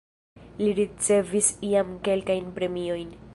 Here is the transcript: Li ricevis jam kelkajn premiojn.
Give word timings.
Li 0.61 0.69
ricevis 0.79 1.51
jam 1.73 1.93
kelkajn 2.09 2.53
premiojn. 2.57 3.15